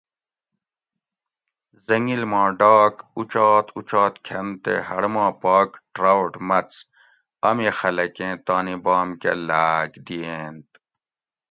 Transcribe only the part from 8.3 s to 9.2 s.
تانی بام